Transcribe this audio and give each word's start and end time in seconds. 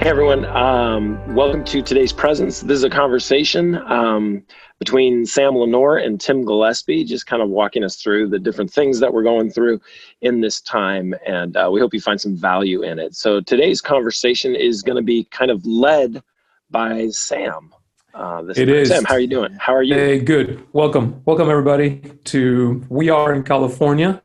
Hey 0.00 0.08
everyone, 0.08 0.46
um, 0.46 1.34
welcome 1.34 1.62
to 1.64 1.82
today's 1.82 2.10
presence. 2.10 2.62
This 2.62 2.76
is 2.76 2.84
a 2.84 2.88
conversation 2.88 3.74
um, 3.86 4.42
between 4.78 5.26
Sam 5.26 5.54
Lenore 5.54 5.98
and 5.98 6.18
Tim 6.18 6.42
Gillespie, 6.42 7.04
just 7.04 7.26
kind 7.26 7.42
of 7.42 7.50
walking 7.50 7.84
us 7.84 7.96
through 7.96 8.30
the 8.30 8.38
different 8.38 8.72
things 8.72 8.98
that 9.00 9.12
we're 9.12 9.22
going 9.22 9.50
through 9.50 9.78
in 10.22 10.40
this 10.40 10.62
time, 10.62 11.14
and 11.26 11.54
uh, 11.54 11.68
we 11.70 11.80
hope 11.80 11.92
you 11.92 12.00
find 12.00 12.18
some 12.18 12.34
value 12.34 12.80
in 12.82 12.98
it. 12.98 13.14
So 13.14 13.42
today's 13.42 13.82
conversation 13.82 14.56
is 14.56 14.80
going 14.80 14.96
to 14.96 15.02
be 15.02 15.24
kind 15.24 15.50
of 15.50 15.66
led 15.66 16.22
by 16.70 17.10
Sam. 17.10 17.70
Uh, 18.14 18.40
this 18.40 18.56
it 18.56 18.70
is. 18.70 18.88
Sam, 18.88 19.04
how 19.04 19.16
are 19.16 19.20
you 19.20 19.28
doing? 19.28 19.52
How 19.60 19.74
are 19.74 19.82
you? 19.82 19.96
Hey, 19.96 20.18
good. 20.18 20.66
Welcome, 20.72 21.20
welcome 21.26 21.50
everybody 21.50 22.00
to. 22.24 22.82
We 22.88 23.10
are 23.10 23.34
in 23.34 23.42
California 23.42 24.22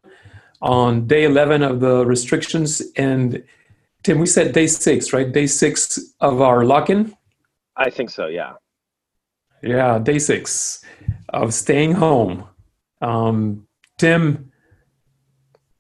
on 0.62 1.06
day 1.06 1.26
11 1.26 1.64
of 1.64 1.82
the 1.82 2.06
restrictions 2.06 2.82
and 2.96 3.44
Tim, 4.06 4.20
we 4.20 4.28
said 4.28 4.54
day 4.54 4.68
six, 4.68 5.14
right? 5.14 5.32
Day 5.32 5.48
six 5.48 6.00
of 6.20 6.40
our 6.40 6.64
lock-in. 6.64 7.18
I 7.76 7.90
think 7.90 8.12
so. 8.12 8.28
Yeah. 8.28 8.54
Yeah, 9.64 9.98
day 9.98 10.20
six 10.20 10.86
of 11.30 11.56
staying 11.56 11.94
home. 11.94 12.48
Um, 13.02 13.68
Tim, 13.98 14.52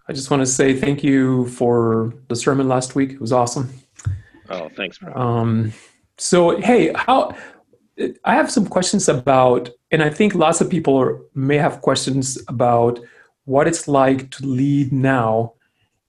I 0.08 0.14
just 0.14 0.32
want 0.32 0.42
to 0.42 0.48
say 0.48 0.74
thank 0.74 1.04
you 1.04 1.46
for 1.50 2.16
the 2.28 2.36
sermon 2.36 2.68
last 2.68 2.96
week. 2.96 3.12
It 3.12 3.22
was 3.22 3.32
awesome. 3.32 3.70
Oh, 4.50 4.70
thanks, 4.76 4.98
bro. 4.98 5.14
Um, 5.14 5.72
so, 6.18 6.60
hey, 6.60 6.94
how? 6.96 7.38
I 8.24 8.34
have 8.34 8.50
some 8.50 8.66
questions 8.66 9.08
about, 9.08 9.70
and 9.92 10.02
I 10.02 10.10
think 10.10 10.34
lots 10.34 10.62
of 10.62 10.70
people 10.72 10.98
are, 10.98 11.22
may 11.36 11.58
have 11.58 11.82
questions 11.82 12.40
about 12.48 13.00
what 13.44 13.68
it's 13.68 13.88
like 13.88 14.32
to 14.32 14.48
lead 14.48 14.92
now 14.92 15.54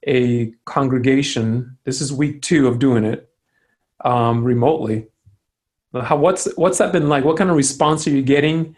a 0.06 0.52
congregation. 0.64 1.76
This 1.84 2.00
is 2.00 2.12
week 2.12 2.42
two 2.42 2.68
of 2.68 2.78
doing 2.78 3.04
it 3.04 3.28
um, 4.04 4.44
remotely. 4.44 5.08
How, 5.94 6.16
what's 6.16 6.46
what's 6.56 6.78
that 6.78 6.92
been 6.92 7.08
like? 7.08 7.24
What 7.24 7.36
kind 7.36 7.48
of 7.50 7.56
response 7.56 8.06
are 8.06 8.10
you 8.10 8.22
getting 8.22 8.76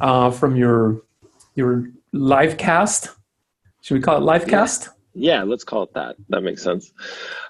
uh, 0.00 0.30
from 0.30 0.56
your 0.56 1.02
your 1.54 1.88
live 2.12 2.56
cast? 2.56 3.10
Should 3.82 3.94
we 3.94 4.00
call 4.00 4.16
it 4.16 4.22
live 4.22 4.46
cast? 4.46 4.90
Yeah, 5.14 5.44
let's 5.44 5.64
call 5.64 5.84
it 5.84 5.94
that. 5.94 6.16
That 6.28 6.42
makes 6.42 6.62
sense. 6.62 6.92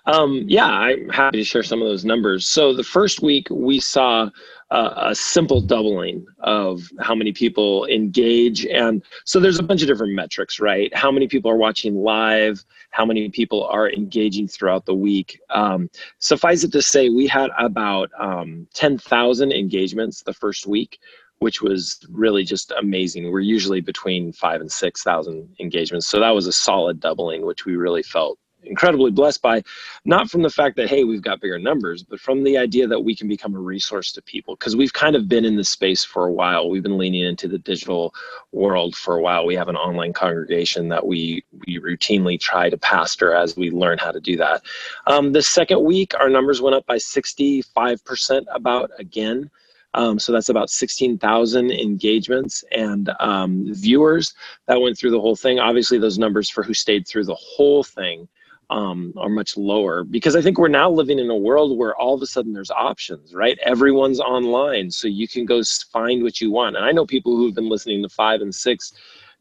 Um, 0.04 0.44
yeah, 0.46 0.66
I'm 0.66 1.08
happy 1.08 1.38
to 1.38 1.44
share 1.44 1.64
some 1.64 1.82
of 1.82 1.88
those 1.88 2.04
numbers. 2.04 2.48
So 2.48 2.72
the 2.72 2.84
first 2.84 3.22
week 3.22 3.48
we 3.50 3.80
saw 3.80 4.30
a 4.70 5.14
simple 5.14 5.60
doubling 5.60 6.26
of 6.40 6.82
how 7.00 7.14
many 7.14 7.32
people 7.32 7.86
engage, 7.86 8.66
and 8.66 9.02
so 9.24 9.38
there's 9.38 9.58
a 9.58 9.62
bunch 9.62 9.82
of 9.82 9.88
different 9.88 10.14
metrics, 10.14 10.58
right? 10.58 10.94
How 10.94 11.10
many 11.10 11.28
people 11.28 11.50
are 11.50 11.56
watching 11.56 11.96
live? 12.02 12.64
How 12.90 13.04
many 13.04 13.28
people 13.28 13.64
are 13.64 13.90
engaging 13.90 14.48
throughout 14.48 14.84
the 14.84 14.94
week? 14.94 15.38
Um, 15.50 15.88
suffice 16.18 16.64
it 16.64 16.72
to 16.72 16.82
say, 16.82 17.08
we 17.08 17.26
had 17.26 17.50
about 17.58 18.10
um, 18.18 18.66
10,000 18.74 19.52
engagements 19.52 20.22
the 20.22 20.34
first 20.34 20.66
week 20.66 20.98
which 21.38 21.60
was 21.60 21.98
really 22.10 22.44
just 22.44 22.72
amazing. 22.78 23.30
We're 23.30 23.40
usually 23.40 23.80
between 23.80 24.32
five 24.32 24.60
and 24.60 24.72
six 24.72 25.02
thousand 25.02 25.54
engagements, 25.60 26.06
so 26.06 26.18
that 26.20 26.34
was 26.34 26.46
a 26.46 26.52
solid 26.52 26.98
doubling, 26.98 27.44
which 27.44 27.66
we 27.66 27.76
really 27.76 28.02
felt 28.02 28.38
incredibly 28.66 29.10
blessed 29.12 29.42
by. 29.42 29.62
Not 30.04 30.30
from 30.30 30.42
the 30.42 30.50
fact 30.50 30.76
that 30.76 30.90
hey, 30.90 31.04
we've 31.04 31.22
got 31.22 31.40
bigger 31.40 31.58
numbers, 31.58 32.02
but 32.04 32.20
from 32.20 32.44
the 32.44 32.58
idea 32.58 32.88
that 32.88 33.00
we 33.00 33.16
can 33.16 33.28
become 33.28 33.54
a 33.54 33.60
resource 33.60 34.12
to 34.12 34.22
people 34.22 34.56
because 34.56 34.76
we've 34.76 34.92
kind 34.94 35.16
of 35.16 35.28
been 35.28 35.44
in 35.46 35.56
this 35.56 35.70
space 35.70 36.04
for 36.04 36.26
a 36.26 36.32
while. 36.32 36.70
We've 36.70 36.82
been 36.82 36.98
leaning 36.98 37.24
into 37.24 37.48
the 37.48 37.58
digital 37.58 38.14
world 38.52 38.96
for 38.96 39.16
a 39.16 39.22
while. 39.22 39.46
We 39.46 39.56
have 39.56 39.68
an 39.68 39.76
online 39.76 40.12
congregation 40.12 40.88
that 40.90 41.06
we 41.06 41.44
we 41.66 41.80
routinely 41.80 42.40
try 42.40 42.70
to 42.70 42.78
pastor 42.78 43.34
as 43.34 43.56
we 43.56 43.70
learn 43.70 43.98
how 43.98 44.12
to 44.12 44.20
do 44.20 44.36
that. 44.38 44.62
Um, 45.06 45.32
the 45.32 45.42
second 45.42 45.84
week, 45.84 46.14
our 46.18 46.28
numbers 46.30 46.62
went 46.62 46.76
up 46.76 46.86
by 46.86 46.98
sixty 46.98 47.62
five 47.62 48.04
percent 48.04 48.46
about 48.54 48.90
again. 48.98 49.50
Um, 49.94 50.18
so 50.18 50.32
that's 50.32 50.50
about 50.50 50.70
16,000 50.70 51.70
engagements 51.72 52.64
and 52.72 53.10
um, 53.20 53.66
viewers 53.74 54.34
that 54.68 54.80
went 54.80 54.98
through 54.98 55.10
the 55.12 55.20
whole 55.20 55.36
thing. 55.36 55.58
Obviously, 55.58 55.98
those 55.98 56.18
numbers 56.18 56.50
for 56.50 56.62
who 56.62 56.74
stayed 56.74 57.08
through 57.08 57.24
the 57.24 57.34
whole 57.34 57.82
thing 57.82 58.28
um, 58.70 59.12
are 59.16 59.28
much 59.28 59.56
lower 59.56 60.02
because 60.02 60.34
I 60.34 60.42
think 60.42 60.58
we're 60.58 60.68
now 60.68 60.90
living 60.90 61.18
in 61.18 61.30
a 61.30 61.36
world 61.36 61.78
where 61.78 61.94
all 61.96 62.14
of 62.14 62.22
a 62.22 62.26
sudden 62.26 62.52
there's 62.52 62.70
options, 62.70 63.34
right? 63.34 63.58
Everyone's 63.62 64.20
online, 64.20 64.90
so 64.90 65.06
you 65.06 65.28
can 65.28 65.44
go 65.44 65.62
find 65.92 66.22
what 66.22 66.40
you 66.40 66.50
want. 66.50 66.76
And 66.76 66.84
I 66.84 66.92
know 66.92 67.06
people 67.06 67.36
who've 67.36 67.54
been 67.54 67.68
listening 67.68 68.02
to 68.02 68.08
five 68.08 68.40
and 68.40 68.54
six 68.54 68.92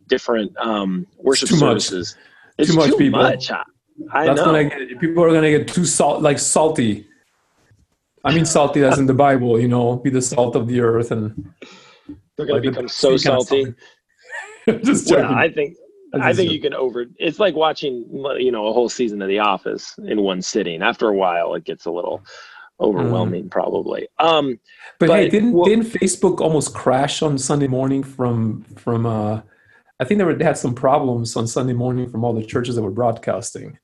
different 0.07 0.55
um, 0.57 1.07
worship 1.17 1.49
too 1.49 1.57
services. 1.57 2.15
Much. 2.15 2.25
It's 2.59 2.71
too 2.71 2.77
much 2.77 2.91
too 2.91 2.97
people. 2.97 3.21
Much. 3.21 3.51
I 3.51 4.25
That's 4.25 4.41
know. 4.41 4.55
I 4.55 4.63
get, 4.63 4.99
people 4.99 5.23
are 5.23 5.33
gonna 5.33 5.49
get 5.49 5.67
too 5.67 5.85
salt, 5.85 6.21
like 6.21 6.37
salty. 6.37 7.07
I 8.23 8.33
mean 8.33 8.45
salty 8.45 8.83
as 8.83 8.97
in 8.97 9.05
the 9.05 9.13
Bible, 9.13 9.59
you 9.59 9.67
know, 9.67 9.97
be 9.97 10.09
the 10.09 10.21
salt 10.21 10.55
of 10.55 10.67
the 10.67 10.81
earth 10.81 11.11
and 11.11 11.53
they're 12.35 12.45
going 12.45 12.61
like 12.61 12.63
to 12.63 12.71
become 12.71 12.87
so 12.87 13.17
salty. 13.17 13.73
Just 14.83 15.09
yeah, 15.09 15.31
I 15.31 15.49
think 15.49 15.77
I 16.13 16.33
think 16.33 16.51
you 16.51 16.61
can 16.61 16.73
over. 16.73 17.05
It's 17.17 17.39
like 17.39 17.55
watching 17.55 18.05
you 18.37 18.51
know 18.51 18.67
a 18.67 18.73
whole 18.73 18.89
season 18.89 19.21
of 19.21 19.27
The 19.27 19.39
Office 19.39 19.97
in 20.05 20.21
one 20.21 20.41
sitting. 20.41 20.81
After 20.81 21.09
a 21.09 21.13
while, 21.13 21.55
it 21.55 21.63
gets 21.63 21.85
a 21.85 21.91
little 21.91 22.23
overwhelming, 22.79 23.45
mm. 23.45 23.51
probably. 23.51 24.07
Um, 24.19 24.59
but, 24.99 25.07
but, 25.07 25.19
hey, 25.19 25.29
didn't 25.29 25.53
well, 25.53 25.65
didn't 25.65 25.85
Facebook 25.85 26.41
almost 26.41 26.73
crash 26.73 27.21
on 27.21 27.37
Sunday 27.37 27.67
morning 27.67 28.03
from 28.03 28.63
from? 28.75 29.05
Uh, 29.05 29.41
I 29.99 30.03
think 30.03 30.17
they, 30.17 30.25
were, 30.25 30.33
they 30.33 30.43
had 30.43 30.57
some 30.57 30.75
problems 30.75 31.37
on 31.37 31.47
Sunday 31.47 31.73
morning 31.73 32.09
from 32.09 32.25
all 32.25 32.33
the 32.33 32.45
churches 32.45 32.75
that 32.75 32.81
were 32.81 32.91
broadcasting. 32.91 33.79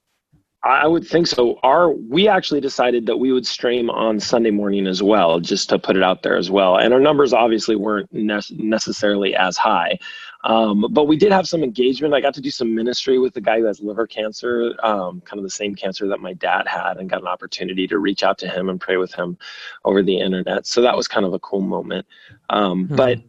I 0.63 0.85
would 0.85 1.07
think 1.07 1.25
so. 1.25 1.57
Our 1.63 1.91
we 1.91 2.27
actually 2.27 2.61
decided 2.61 3.07
that 3.07 3.17
we 3.17 3.31
would 3.31 3.47
stream 3.47 3.89
on 3.89 4.19
Sunday 4.19 4.51
morning 4.51 4.85
as 4.85 5.01
well, 5.01 5.39
just 5.39 5.69
to 5.69 5.79
put 5.79 5.95
it 5.95 6.03
out 6.03 6.21
there 6.21 6.37
as 6.37 6.51
well. 6.51 6.77
And 6.77 6.93
our 6.93 6.99
numbers 6.99 7.33
obviously 7.33 7.75
weren't 7.75 8.13
ne- 8.13 8.39
necessarily 8.51 9.35
as 9.35 9.57
high, 9.57 9.97
um, 10.43 10.87
but 10.91 11.07
we 11.07 11.17
did 11.17 11.31
have 11.31 11.47
some 11.47 11.63
engagement. 11.63 12.13
I 12.13 12.21
got 12.21 12.33
to 12.35 12.41
do 12.41 12.49
some 12.49 12.73
ministry 12.73 13.19
with 13.19 13.33
the 13.33 13.41
guy 13.41 13.59
who 13.59 13.65
has 13.65 13.79
liver 13.79 14.07
cancer, 14.07 14.73
um, 14.83 15.21
kind 15.21 15.39
of 15.39 15.43
the 15.43 15.49
same 15.49 15.75
cancer 15.75 16.07
that 16.07 16.19
my 16.19 16.33
dad 16.33 16.67
had, 16.67 16.97
and 16.97 17.09
got 17.09 17.21
an 17.21 17.27
opportunity 17.27 17.87
to 17.87 17.99
reach 17.99 18.23
out 18.23 18.37
to 18.39 18.47
him 18.47 18.69
and 18.69 18.79
pray 18.79 18.97
with 18.97 19.13
him 19.13 19.37
over 19.85 20.01
the 20.01 20.17
internet. 20.17 20.65
So 20.65 20.81
that 20.81 20.97
was 20.97 21.07
kind 21.07 21.25
of 21.25 21.33
a 21.33 21.39
cool 21.39 21.61
moment. 21.61 22.05
Um, 22.49 22.85
mm-hmm. 22.85 22.95
But 22.95 23.19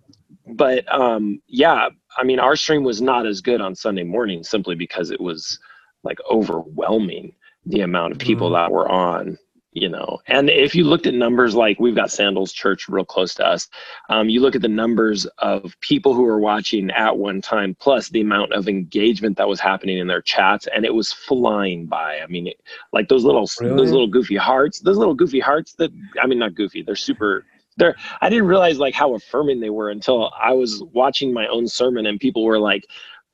but 0.54 0.92
um, 0.92 1.40
yeah, 1.46 1.88
I 2.16 2.24
mean, 2.24 2.38
our 2.38 2.56
stream 2.56 2.82
was 2.82 3.02
not 3.02 3.26
as 3.26 3.40
good 3.40 3.60
on 3.60 3.74
Sunday 3.74 4.04
morning 4.04 4.42
simply 4.42 4.74
because 4.74 5.10
it 5.10 5.20
was 5.20 5.58
like 6.04 6.18
overwhelming 6.30 7.34
the 7.66 7.80
amount 7.82 8.12
of 8.12 8.18
people 8.18 8.50
mm. 8.50 8.54
that 8.54 8.72
were 8.72 8.88
on 8.88 9.38
you 9.72 9.88
know 9.88 10.18
and 10.26 10.50
if 10.50 10.74
you 10.74 10.84
looked 10.84 11.06
at 11.06 11.14
numbers 11.14 11.54
like 11.54 11.80
we've 11.80 11.94
got 11.94 12.10
sandals 12.10 12.52
church 12.52 12.88
real 12.88 13.04
close 13.04 13.34
to 13.34 13.44
us 13.44 13.68
um, 14.10 14.28
you 14.28 14.40
look 14.40 14.54
at 14.54 14.62
the 14.62 14.68
numbers 14.68 15.24
of 15.38 15.74
people 15.80 16.14
who 16.14 16.22
were 16.22 16.38
watching 16.38 16.90
at 16.90 17.16
one 17.16 17.40
time 17.40 17.74
plus 17.80 18.08
the 18.10 18.20
amount 18.20 18.52
of 18.52 18.68
engagement 18.68 19.36
that 19.36 19.48
was 19.48 19.60
happening 19.60 19.98
in 19.98 20.06
their 20.06 20.22
chats 20.22 20.68
and 20.74 20.84
it 20.84 20.94
was 20.94 21.12
flying 21.12 21.86
by 21.86 22.20
i 22.20 22.26
mean 22.26 22.46
it, 22.46 22.60
like 22.92 23.08
those 23.08 23.24
little 23.24 23.48
really? 23.60 23.76
those 23.76 23.90
little 23.90 24.06
goofy 24.06 24.36
hearts 24.36 24.80
those 24.80 24.98
little 24.98 25.14
goofy 25.14 25.40
hearts 25.40 25.72
that 25.74 25.90
i 26.22 26.26
mean 26.26 26.38
not 26.38 26.54
goofy 26.54 26.82
they're 26.82 26.94
super 26.94 27.44
they're 27.78 27.94
i 28.20 28.28
didn't 28.28 28.46
realize 28.46 28.78
like 28.78 28.94
how 28.94 29.14
affirming 29.14 29.60
they 29.60 29.70
were 29.70 29.88
until 29.88 30.30
i 30.40 30.52
was 30.52 30.82
watching 30.92 31.32
my 31.32 31.46
own 31.46 31.66
sermon 31.66 32.06
and 32.06 32.20
people 32.20 32.44
were 32.44 32.58
like 32.58 32.84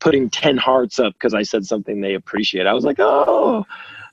putting 0.01 0.31
10 0.31 0.57
hearts 0.57 0.99
up 0.99 1.13
because 1.15 1.35
I 1.35 1.43
said 1.43 1.65
something 1.65 2.01
they 2.01 2.15
appreciate. 2.15 2.67
I 2.67 2.73
was 2.73 2.85
like, 2.85 3.01
oh, 3.01 3.67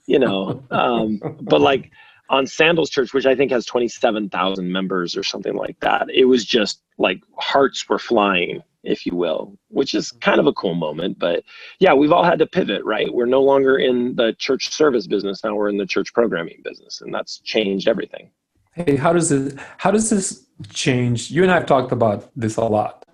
you 0.08 0.20
know, 0.20 0.64
um, 0.72 1.20
but 1.42 1.62
like 1.62 1.92
on 2.30 2.48
Sandals 2.48 2.90
Church, 2.90 3.14
which 3.14 3.26
I 3.26 3.36
think 3.36 3.52
has 3.52 3.66
27,000 3.66 4.72
members 4.72 5.16
or 5.16 5.24
something 5.24 5.56
like 5.56 5.80
that, 5.82 6.10
it 6.10 6.26
was 6.26 6.46
just 6.46 6.82
like 6.98 7.22
hearts 7.38 7.88
were 7.88 8.00
flying, 8.00 8.64
if 8.84 9.06
you 9.06 9.16
will, 9.16 9.58
which 9.70 9.94
is 9.94 10.10
mm-hmm. 10.10 10.20
kind 10.20 10.40
of 10.40 10.48
a 10.48 10.54
cool 10.54 10.76
moment. 10.76 11.20
But 11.20 11.44
yeah, 11.80 11.94
we've 11.94 12.12
all 12.12 12.24
had 12.24 12.40
to 12.40 12.48
pivot, 12.48 12.84
right? 12.84 13.14
We're 13.14 13.26
no 13.26 13.42
longer 13.42 13.78
in 13.78 14.16
the 14.16 14.34
church 14.34 14.70
service 14.70 15.08
business. 15.08 15.44
Now 15.44 15.56
we're 15.56 15.70
in 15.70 15.78
the 15.78 15.86
church 15.86 16.14
programming 16.14 16.62
business, 16.64 17.02
and 17.02 17.14
that's 17.14 17.40
changed 17.40 17.88
everything. 17.88 18.32
Hey, 18.74 18.96
how 18.96 19.14
does 19.14 19.30
this, 19.30 19.54
how 19.78 19.92
does 19.92 20.10
this 20.10 20.48
change? 20.70 21.32
You 21.32 21.44
and 21.44 21.52
I 21.52 21.56
have 21.56 21.66
talked 21.66 21.92
about 21.92 22.30
this 22.36 22.58
a 22.58 22.64
lot. 22.66 23.06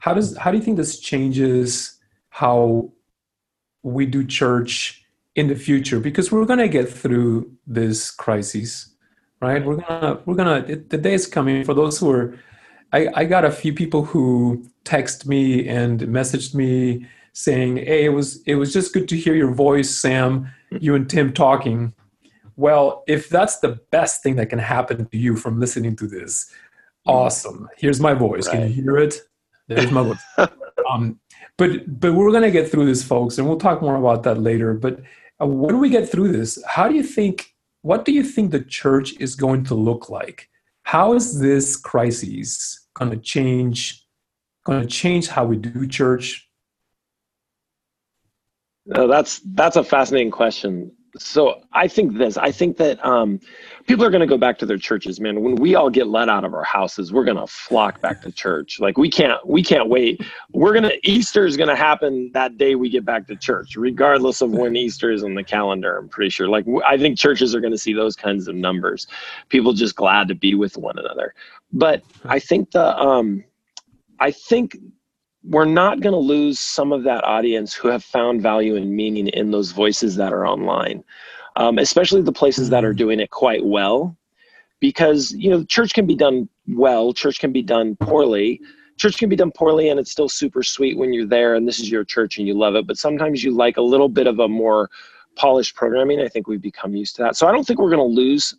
How 0.00 0.14
does, 0.14 0.36
how 0.36 0.50
do 0.50 0.58
you 0.58 0.62
think 0.62 0.76
this 0.76 1.00
changes 1.00 1.98
how 2.28 2.92
we 3.82 4.06
do 4.06 4.24
church 4.24 5.04
in 5.38 5.48
the 5.48 5.56
future 5.56 6.00
because 6.00 6.30
we're 6.32 6.44
going 6.44 6.58
to 6.58 6.68
get 6.68 6.88
through 6.88 7.50
this 7.66 8.10
crisis 8.10 8.90
right? 9.40 9.64
We're 9.64 9.76
gonna 9.76 10.20
we're 10.24 10.34
gonna 10.34 10.62
the 10.62 10.98
day 10.98 11.14
is 11.14 11.26
coming 11.26 11.64
for 11.64 11.74
those 11.74 11.98
who 11.98 12.10
are 12.10 12.38
I, 12.92 13.08
I 13.14 13.24
got 13.24 13.44
a 13.44 13.50
few 13.50 13.72
people 13.72 14.04
who 14.04 14.66
text 14.84 15.26
me 15.26 15.68
and 15.68 16.00
messaged 16.00 16.54
me 16.54 17.06
saying 17.32 17.76
hey 17.76 18.06
it 18.06 18.10
was 18.10 18.42
it 18.42 18.56
was 18.56 18.72
just 18.72 18.92
good 18.92 19.08
to 19.08 19.16
hear 19.16 19.34
your 19.34 19.52
voice 19.52 19.90
sam 19.90 20.50
you 20.70 20.94
and 20.94 21.08
tim 21.08 21.32
talking. 21.32 21.94
Well 22.56 23.04
if 23.06 23.28
that's 23.28 23.58
the 23.58 23.80
best 23.90 24.22
thing 24.22 24.36
that 24.36 24.50
can 24.50 24.58
happen 24.58 25.06
to 25.06 25.18
you 25.18 25.36
from 25.36 25.60
listening 25.60 25.96
to 25.96 26.06
this 26.06 26.52
awesome. 27.06 27.68
Here's 27.78 28.00
my 28.00 28.12
voice. 28.12 28.48
Right. 28.48 28.58
can 28.58 28.68
you 28.68 28.82
hear 28.82 28.98
it? 28.98 29.20
There's 29.66 29.90
my 29.90 30.02
voice. 30.02 30.24
Um, 30.88 31.20
but 31.58 32.00
but 32.00 32.14
we're 32.14 32.30
going 32.30 32.44
to 32.44 32.50
get 32.50 32.70
through 32.70 32.86
this 32.86 33.02
folks 33.02 33.36
and 33.36 33.46
we'll 33.46 33.58
talk 33.58 33.82
more 33.82 33.96
about 33.96 34.22
that 34.22 34.40
later 34.40 34.72
but 34.72 35.00
Uh, 35.40 35.46
when 35.46 35.78
we 35.78 35.88
get 35.88 36.08
through 36.08 36.32
this 36.32 36.58
how 36.66 36.88
do 36.88 36.94
you 36.94 37.02
think 37.02 37.54
what 37.82 38.04
do 38.04 38.12
you 38.12 38.22
think 38.22 38.50
the 38.50 38.60
church 38.60 39.14
is 39.20 39.34
going 39.34 39.64
to 39.64 39.74
look 39.74 40.10
like? 40.10 40.48
How 40.82 41.14
is 41.14 41.38
this 41.38 41.76
crisis 41.76 42.86
going 42.94 43.10
to 43.10 43.16
change? 43.16 44.04
Going 44.64 44.82
to 44.82 44.86
change 44.86 45.28
how 45.28 45.46
we 45.46 45.56
do 45.56 45.86
church? 45.86 46.48
No, 48.84 49.06
that's 49.06 49.40
that's 49.54 49.76
a 49.76 49.84
fascinating 49.84 50.30
question 50.30 50.92
so 51.18 51.62
I 51.72 51.88
think 51.88 52.16
this. 52.16 52.36
I 52.36 52.50
think 52.50 52.76
that 52.78 53.04
um, 53.04 53.40
people 53.86 54.04
are 54.04 54.10
going 54.10 54.20
to 54.20 54.26
go 54.26 54.38
back 54.38 54.58
to 54.58 54.66
their 54.66 54.78
churches, 54.78 55.20
man. 55.20 55.42
When 55.42 55.56
we 55.56 55.74
all 55.74 55.90
get 55.90 56.06
let 56.06 56.28
out 56.28 56.44
of 56.44 56.54
our 56.54 56.64
houses, 56.64 57.12
we're 57.12 57.24
going 57.24 57.36
to 57.36 57.46
flock 57.46 58.00
back 58.00 58.22
to 58.22 58.32
church. 58.32 58.80
Like 58.80 58.98
we 58.98 59.10
can't, 59.10 59.44
we 59.46 59.62
can't 59.62 59.88
wait. 59.88 60.22
We're 60.52 60.74
gonna 60.74 60.92
Easter 61.04 61.46
is 61.46 61.56
going 61.56 61.68
to 61.68 61.76
happen 61.76 62.30
that 62.34 62.58
day 62.58 62.74
we 62.74 62.88
get 62.88 63.04
back 63.04 63.26
to 63.28 63.36
church, 63.36 63.76
regardless 63.76 64.40
of 64.40 64.50
when 64.50 64.76
Easter 64.76 65.10
is 65.10 65.22
on 65.24 65.34
the 65.34 65.44
calendar. 65.44 65.96
I'm 65.96 66.08
pretty 66.08 66.30
sure. 66.30 66.48
Like 66.48 66.66
I 66.86 66.96
think 66.96 67.18
churches 67.18 67.54
are 67.54 67.60
going 67.60 67.72
to 67.72 67.78
see 67.78 67.92
those 67.92 68.16
kinds 68.16 68.48
of 68.48 68.54
numbers. 68.54 69.06
People 69.48 69.72
just 69.72 69.96
glad 69.96 70.28
to 70.28 70.34
be 70.34 70.54
with 70.54 70.76
one 70.76 70.98
another. 70.98 71.34
But 71.72 72.02
I 72.24 72.38
think 72.38 72.70
the, 72.70 72.98
um, 72.98 73.44
I 74.20 74.30
think 74.30 74.76
we're 75.44 75.64
not 75.64 76.00
going 76.00 76.12
to 76.12 76.18
lose 76.18 76.58
some 76.58 76.92
of 76.92 77.04
that 77.04 77.24
audience 77.24 77.74
who 77.74 77.88
have 77.88 78.04
found 78.04 78.42
value 78.42 78.76
and 78.76 78.90
meaning 78.90 79.28
in 79.28 79.50
those 79.50 79.70
voices 79.70 80.16
that 80.16 80.32
are 80.32 80.46
online, 80.46 81.04
um, 81.56 81.78
especially 81.78 82.22
the 82.22 82.32
places 82.32 82.70
that 82.70 82.84
are 82.84 82.90
mm-hmm. 82.90 82.98
doing 82.98 83.20
it 83.20 83.30
quite 83.30 83.64
well. 83.64 84.16
Because, 84.80 85.32
you 85.32 85.50
know, 85.50 85.64
church 85.64 85.92
can 85.92 86.06
be 86.06 86.14
done 86.14 86.48
well, 86.68 87.12
church 87.12 87.40
can 87.40 87.52
be 87.52 87.62
done 87.62 87.96
poorly. 87.96 88.60
Church 88.96 89.16
can 89.16 89.28
be 89.28 89.36
done 89.36 89.52
poorly 89.52 89.88
and 89.88 89.98
it's 89.98 90.10
still 90.10 90.28
super 90.28 90.62
sweet 90.62 90.98
when 90.98 91.12
you're 91.12 91.26
there 91.26 91.54
and 91.54 91.66
this 91.66 91.78
is 91.78 91.90
your 91.90 92.04
church 92.04 92.38
and 92.38 92.46
you 92.46 92.54
love 92.54 92.74
it. 92.74 92.86
But 92.86 92.98
sometimes 92.98 93.42
you 93.42 93.52
like 93.52 93.76
a 93.76 93.82
little 93.82 94.08
bit 94.08 94.26
of 94.26 94.40
a 94.40 94.48
more 94.48 94.90
polished 95.36 95.76
programming. 95.76 96.20
I 96.20 96.28
think 96.28 96.48
we've 96.48 96.62
become 96.62 96.94
used 96.94 97.16
to 97.16 97.22
that. 97.22 97.36
So 97.36 97.46
I 97.46 97.52
don't 97.52 97.64
think 97.64 97.78
we're 97.78 97.90
going 97.90 97.98
to 97.98 98.14
lose 98.14 98.54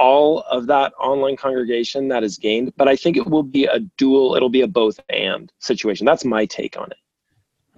all 0.00 0.40
of 0.50 0.66
that 0.66 0.92
online 0.98 1.36
congregation 1.36 2.08
that 2.08 2.24
is 2.24 2.38
gained, 2.38 2.72
but 2.76 2.88
I 2.88 2.96
think 2.96 3.18
it 3.18 3.26
will 3.28 3.42
be 3.42 3.66
a 3.66 3.80
dual, 3.98 4.34
it'll 4.34 4.48
be 4.48 4.62
a 4.62 4.66
both 4.66 4.98
and 5.10 5.52
situation. 5.58 6.06
That's 6.06 6.24
my 6.24 6.46
take 6.46 6.76
on 6.78 6.90
it. 6.90 6.98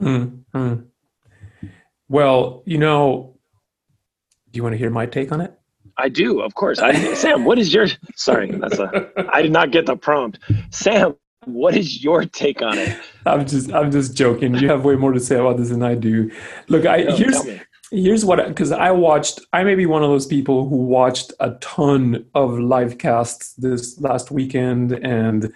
Mm-hmm. 0.01 0.75
Well, 2.09 2.63
you 2.65 2.79
know, 2.79 3.37
do 4.51 4.57
you 4.57 4.63
want 4.63 4.75
to 4.75 4.79
hear 4.79 4.91
my 4.91 5.05
take 5.05 5.33
on 5.33 5.41
it? 5.41 5.53
I 5.97 6.09
do, 6.09 6.41
of 6.41 6.55
course. 6.55 6.79
I, 6.79 7.15
Sam, 7.15 7.45
what 7.45 7.59
is 7.59 7.75
your? 7.75 7.87
Sorry, 8.15 8.51
that's 8.51 8.79
a. 8.79 9.11
I 9.33 9.43
did 9.43 9.53
not 9.53 9.73
get 9.73 9.87
the 9.87 9.97
prompt. 9.97 10.39
Sam, 10.71 11.17
what 11.45 11.77
is 11.77 12.03
your 12.03 12.25
take 12.25 12.63
on 12.63 12.79
it? 12.79 12.99
I'm 13.27 13.47
just, 13.47 13.73
I'm 13.73 13.91
just 13.91 14.17
joking. 14.17 14.55
You 14.55 14.69
have 14.69 14.85
way 14.85 14.95
more 14.95 15.13
to 15.13 15.21
say 15.21 15.37
about 15.37 15.57
this 15.59 15.71
than 15.71 15.83
I 15.83 15.95
do. 15.95 16.31
Look, 16.69 16.87
I 16.87 17.03
no, 17.03 17.17
here's 17.17 17.45
here's 17.93 18.25
what 18.25 18.49
because 18.49 18.73
i 18.73 18.91
watched 18.91 19.41
i 19.53 19.63
may 19.63 19.75
be 19.75 19.87
one 19.87 20.03
of 20.03 20.09
those 20.09 20.27
people 20.27 20.69
who 20.69 20.77
watched 20.77 21.33
a 21.41 21.51
ton 21.61 22.25
of 22.35 22.59
live 22.59 22.99
casts 22.99 23.53
this 23.55 24.01
last 24.01 24.31
weekend 24.31 24.93
and 24.93 25.53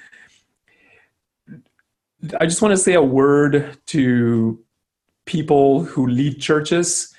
i 2.38 2.44
just 2.44 2.60
want 2.60 2.72
to 2.72 2.76
say 2.76 2.92
a 2.92 3.02
word 3.02 3.78
to 3.86 4.62
people 5.26 5.84
who 5.84 6.06
lead 6.06 6.40
churches. 6.40 7.12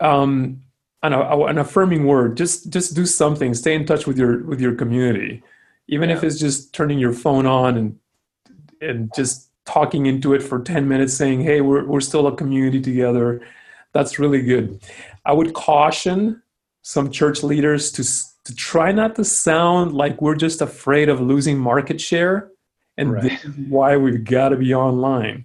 Um 0.00 0.62
an, 1.02 1.14
an 1.14 1.56
affirming 1.56 2.06
word 2.06 2.36
just 2.36 2.70
just 2.70 2.94
do 2.94 3.06
something 3.06 3.54
stay 3.54 3.74
in 3.74 3.86
touch 3.86 4.06
with 4.06 4.18
your 4.18 4.44
with 4.44 4.60
your 4.60 4.74
community. 4.74 5.42
Even 5.88 6.10
yeah. 6.10 6.16
if 6.16 6.24
it's 6.24 6.38
just 6.38 6.74
turning 6.74 6.98
your 6.98 7.14
phone 7.14 7.46
on 7.46 7.78
and 7.78 7.98
and 8.82 9.10
just 9.14 9.48
talking 9.64 10.06
into 10.06 10.34
it 10.34 10.42
for 10.42 10.60
10 10.60 10.88
minutes 10.88 11.14
saying 11.14 11.40
hey 11.40 11.60
we're, 11.60 11.86
we're 11.86 12.00
still 12.00 12.26
a 12.26 12.36
community 12.36 12.80
together 12.80 13.40
that's 13.92 14.18
really 14.18 14.42
good. 14.42 14.80
I 15.24 15.32
would 15.32 15.54
caution 15.54 16.42
some 16.82 17.10
church 17.10 17.42
leaders 17.42 17.92
to 17.92 18.04
to 18.44 18.54
try 18.54 18.90
not 18.90 19.16
to 19.16 19.24
sound 19.24 19.92
like 19.92 20.20
we're 20.22 20.34
just 20.34 20.62
afraid 20.62 21.08
of 21.08 21.20
losing 21.20 21.58
market 21.58 22.00
share, 22.00 22.50
and 22.96 23.12
right. 23.12 23.22
this 23.22 23.44
is 23.44 23.54
why 23.68 23.96
we've 23.96 24.24
got 24.24 24.50
to 24.50 24.56
be 24.56 24.74
online. 24.74 25.44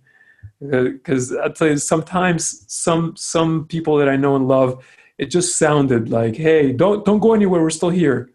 Because 0.61 1.33
uh, 1.33 1.43
I 1.43 1.49
tell 1.49 1.67
you, 1.67 1.77
sometimes 1.77 2.65
some 2.67 3.15
some 3.17 3.65
people 3.67 3.97
that 3.97 4.07
I 4.07 4.15
know 4.15 4.35
and 4.35 4.47
love, 4.47 4.83
it 5.17 5.25
just 5.25 5.57
sounded 5.57 6.09
like, 6.09 6.35
"Hey, 6.35 6.71
don't 6.71 7.03
don't 7.05 7.19
go 7.19 7.33
anywhere. 7.33 7.61
We're 7.61 7.69
still 7.69 7.89
here, 7.89 8.31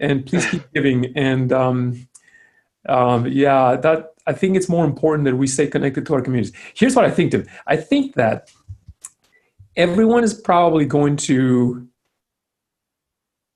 and 0.00 0.26
please 0.26 0.46
keep 0.46 0.70
giving." 0.74 1.16
And 1.16 1.52
um, 1.52 2.08
um, 2.88 3.26
yeah, 3.26 3.76
that 3.76 4.14
I 4.26 4.32
think 4.32 4.56
it's 4.56 4.68
more 4.68 4.84
important 4.84 5.24
that 5.26 5.36
we 5.36 5.46
stay 5.46 5.66
connected 5.66 6.06
to 6.06 6.14
our 6.14 6.20
communities. 6.20 6.52
Here's 6.74 6.96
what 6.96 7.04
I 7.04 7.10
think, 7.10 7.30
Tim. 7.30 7.46
I 7.66 7.76
think 7.76 8.14
that 8.14 8.50
everyone 9.76 10.24
is 10.24 10.34
probably 10.34 10.84
going 10.84 11.16
to 11.16 11.86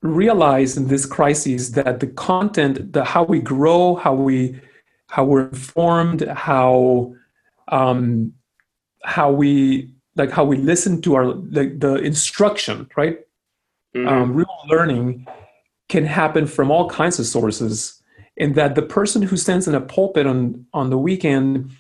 realize 0.02 0.76
in 0.76 0.88
this 0.88 1.06
crisis 1.06 1.70
that 1.70 2.00
the 2.00 2.06
content, 2.06 2.92
the 2.92 3.04
how 3.04 3.24
we 3.24 3.40
grow, 3.40 3.96
how 3.96 4.14
we 4.14 4.60
how 5.08 5.24
we're 5.24 5.48
informed, 5.48 6.22
how 6.28 7.14
um, 7.68 8.32
how 9.04 9.30
we 9.32 9.90
like 10.16 10.30
how 10.30 10.44
we 10.44 10.56
listen 10.56 11.00
to 11.02 11.14
our 11.14 11.26
like 11.26 11.80
the 11.80 11.96
instruction, 11.96 12.88
right? 12.96 13.18
Mm-hmm. 13.96 14.08
Um, 14.08 14.34
real 14.34 14.46
learning 14.68 15.26
can 15.88 16.04
happen 16.04 16.46
from 16.46 16.70
all 16.70 16.88
kinds 16.88 17.18
of 17.18 17.26
sources, 17.26 18.02
and 18.36 18.54
that 18.54 18.74
the 18.74 18.82
person 18.82 19.22
who 19.22 19.36
stands 19.36 19.66
in 19.66 19.74
a 19.74 19.80
pulpit 19.80 20.26
on 20.26 20.66
on 20.74 20.90
the 20.90 20.98
weekend 20.98 21.70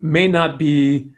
may 0.00 0.28
not 0.28 0.58
be 0.58 1.10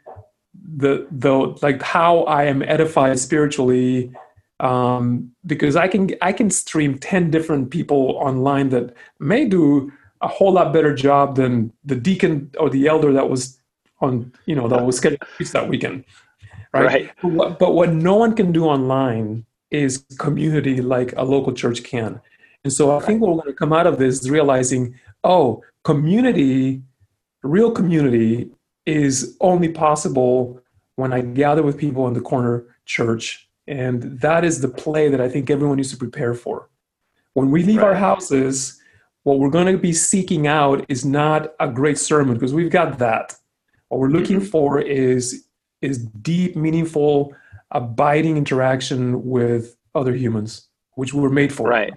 the 0.63 1.07
the 1.11 1.33
like 1.61 1.81
how 1.81 2.23
I 2.23 2.45
am 2.45 2.61
edified 2.61 3.19
spiritually 3.19 4.11
um, 4.59 5.31
because 5.45 5.75
I 5.75 5.87
can 5.87 6.11
I 6.21 6.31
can 6.31 6.49
stream 6.49 6.97
ten 6.97 7.29
different 7.29 7.69
people 7.69 8.17
online 8.19 8.69
that 8.69 8.93
may 9.19 9.45
do 9.45 9.91
a 10.21 10.27
whole 10.27 10.53
lot 10.53 10.71
better 10.71 10.95
job 10.95 11.35
than 11.35 11.73
the 11.83 11.95
deacon 11.95 12.51
or 12.57 12.69
the 12.69 12.87
elder 12.87 13.11
that 13.11 13.29
was 13.29 13.59
on 13.99 14.31
you 14.45 14.55
know 14.55 14.67
that 14.69 14.85
was 14.85 14.97
scheduled 14.97 15.21
that 15.51 15.67
weekend, 15.67 16.05
right? 16.71 16.85
right. 16.85 17.11
But, 17.21 17.31
what, 17.31 17.59
but 17.59 17.73
what 17.73 17.89
no 17.91 18.15
one 18.15 18.35
can 18.35 18.51
do 18.51 18.65
online 18.65 19.45
is 19.69 20.05
community 20.17 20.81
like 20.81 21.13
a 21.17 21.23
local 21.23 21.51
church 21.51 21.83
can, 21.83 22.21
and 22.63 22.71
so 22.71 22.95
I 22.95 23.01
think 23.01 23.21
what 23.21 23.31
we're 23.31 23.41
going 23.41 23.53
to 23.53 23.57
come 23.57 23.73
out 23.73 23.87
of 23.87 23.97
this 23.99 24.21
is 24.21 24.29
realizing, 24.29 24.95
oh, 25.25 25.61
community, 25.83 26.81
real 27.41 27.71
community 27.71 28.49
is 28.85 29.37
only 29.41 29.69
possible 29.69 30.59
when 30.95 31.13
I 31.13 31.21
gather 31.21 31.63
with 31.63 31.77
people 31.77 32.07
in 32.07 32.13
the 32.13 32.21
corner 32.21 32.65
church. 32.85 33.49
And 33.67 34.19
that 34.19 34.43
is 34.43 34.61
the 34.61 34.67
play 34.67 35.09
that 35.09 35.21
I 35.21 35.29
think 35.29 35.49
everyone 35.49 35.77
needs 35.77 35.91
to 35.91 35.97
prepare 35.97 36.33
for. 36.33 36.69
When 37.33 37.49
we 37.49 37.63
leave 37.63 37.77
right. 37.77 37.87
our 37.87 37.95
houses, 37.95 38.79
what 39.23 39.39
we're 39.39 39.49
going 39.49 39.71
to 39.71 39.77
be 39.77 39.93
seeking 39.93 40.47
out 40.47 40.85
is 40.89 41.05
not 41.05 41.53
a 41.59 41.69
great 41.69 41.97
sermon 41.97 42.33
because 42.33 42.53
we've 42.53 42.71
got 42.71 42.99
that. 42.99 43.35
What 43.87 43.99
we're 43.99 44.09
looking 44.09 44.37
mm-hmm. 44.37 44.49
for 44.49 44.79
is 44.81 45.47
is 45.81 45.97
deep, 46.21 46.55
meaningful, 46.55 47.35
abiding 47.71 48.37
interaction 48.37 49.25
with 49.25 49.75
other 49.95 50.15
humans, 50.15 50.67
which 50.95 51.13
we 51.13 51.21
were 51.21 51.29
made 51.29 51.51
for. 51.51 51.67
Right 51.67 51.93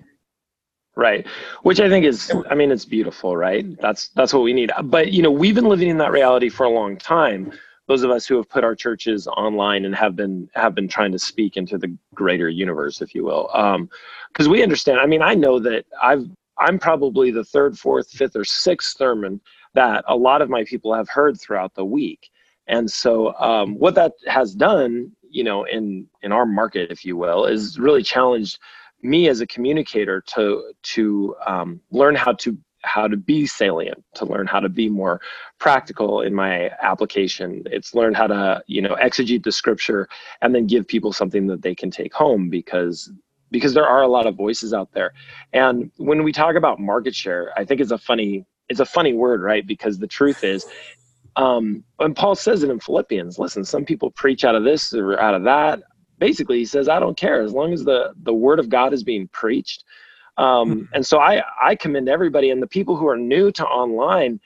right. 0.97 1.27
Which 1.63 1.81
i 1.81 1.89
think 1.89 2.05
is 2.05 2.33
i 2.51 2.55
mean 2.55 2.71
it's 2.71 2.85
beautiful 2.85 3.37
right? 3.37 3.67
That's 3.81 4.09
that's 4.09 4.33
what 4.33 4.43
we 4.43 4.53
need. 4.53 4.73
But 4.85 5.13
you 5.13 5.23
know 5.23 5.31
we've 5.31 5.55
been 5.55 5.69
living 5.69 5.89
in 5.89 5.99
that 5.99 6.13
reality 6.13 6.49
for 6.49 6.65
a 6.65 6.71
long 6.71 6.97
time. 6.97 7.53
Those 7.89 8.03
of 8.03 8.11
us 8.11 8.27
who 8.27 8.37
have 8.37 8.49
put 8.49 8.65
our 8.65 8.75
churches 8.75 9.29
online 9.29 9.85
and 9.85 9.95
have 9.95 10.17
been 10.17 10.51
have 10.55 10.75
been 10.75 10.89
trying 10.89 11.13
to 11.13 11.19
speak 11.19 11.57
into 11.57 11.79
the 11.79 11.97
greater 12.15 12.49
universe 12.49 13.01
if 13.01 13.15
you 13.15 13.25
will 13.25 13.49
because 14.33 14.47
um, 14.47 14.53
we 14.53 14.63
understand 14.63 14.99
i 14.99 15.07
mean 15.07 15.23
i 15.23 15.35
know 15.35 15.61
that 15.61 15.85
i've 16.03 16.27
i'm 16.59 16.79
probably 16.79 17.31
the 17.31 17.45
third 17.45 17.79
fourth 17.79 18.11
fifth 18.11 18.35
or 18.35 18.45
sixth 18.45 18.97
sermon 18.97 19.41
that 19.77 20.05
a 20.09 20.17
lot 20.17 20.43
of 20.43 20.51
my 20.51 20.65
people 20.65 20.93
have 20.93 21.09
heard 21.09 21.39
throughout 21.39 21.75
the 21.75 21.85
week. 21.85 22.31
And 22.67 22.91
so 22.91 23.35
um, 23.39 23.79
what 23.79 23.95
that 23.95 24.13
has 24.27 24.55
done 24.55 25.13
you 25.29 25.45
know 25.45 25.65
in 25.65 26.07
in 26.23 26.33
our 26.33 26.47
market 26.47 26.91
if 26.91 27.05
you 27.05 27.17
will 27.17 27.47
is 27.47 27.79
really 27.79 28.03
challenged 28.03 28.59
me 29.07 29.29
as 29.29 29.41
a 29.41 29.47
communicator 29.47 30.21
to 30.23 30.73
to 30.83 31.37
um, 31.47 31.81
learn 31.91 32.15
how 32.15 32.33
to 32.35 32.59
how 32.83 33.09
to 33.09 33.17
be 33.17 33.47
salient 33.47 34.03
to 34.15 34.25
learn 34.25 34.47
how 34.47 34.61
to 34.61 34.69
be 34.69 34.89
more 34.89 35.21
practical 35.59 36.21
in 36.23 36.35
my 36.35 36.71
application. 36.83 37.63
It's 37.67 37.95
learned 37.95 38.17
how 38.17 38.29
to 38.29 38.63
you 38.67 38.83
know 38.83 38.97
exegete 38.97 39.45
the 39.45 39.53
scripture 39.53 40.09
and 40.43 40.55
then 40.55 40.67
give 40.67 40.87
people 40.87 41.13
something 41.13 41.47
that 41.49 41.63
they 41.63 41.75
can 41.75 41.91
take 41.91 42.15
home 42.15 42.49
because 42.51 43.11
because 43.51 43.75
there 43.75 43.87
are 43.87 44.03
a 44.03 44.09
lot 44.09 44.27
of 44.27 44.37
voices 44.37 44.75
out 44.75 44.91
there. 44.93 45.13
And 45.53 45.91
when 45.99 46.25
we 46.25 46.33
talk 46.33 46.57
about 46.57 46.81
market 46.81 47.15
share 47.15 47.53
i 47.57 47.65
think 47.65 47.81
it's 47.81 47.93
a 47.93 47.99
funny 47.99 48.47
it's 48.69 48.81
a 48.81 48.87
funny 48.87 49.13
word 49.15 49.43
right? 49.43 49.67
Because 49.67 49.99
the 49.99 50.09
truth 50.09 50.45
is 50.45 50.67
um 51.37 51.85
and 52.01 52.17
paul 52.17 52.35
says 52.35 52.63
it 52.63 52.71
in 52.71 52.81
philippians 52.81 53.39
listen 53.39 53.65
some 53.65 53.85
people 53.85 54.11
preach 54.11 54.45
out 54.45 54.55
of 54.55 54.65
this 54.65 54.93
or 54.95 55.21
out 55.21 55.35
of 55.35 55.45
that 55.45 55.83
basically 56.19 56.59
he 56.59 56.65
says 56.65 56.89
i 56.89 56.99
don't 56.99 57.17
care 57.17 57.43
as 57.43 57.53
long 57.53 57.73
as 57.73 57.85
the 57.85 58.13
the 58.23 58.33
word 58.33 58.59
of 58.59 58.69
god 58.69 58.93
is 58.93 59.03
being 59.03 59.29
preached 59.29 59.85
um, 60.39 60.73
hmm. 60.73 60.85
and 60.95 61.07
so 61.07 61.19
i 61.19 61.43
i 61.63 61.75
commend 61.75 62.09
everybody 62.09 62.51
and 62.51 62.63
the 62.63 62.67
people 62.67 62.97
who 62.97 63.07
are 63.07 63.17
new 63.17 63.51
to 63.51 63.65
online 63.65 64.41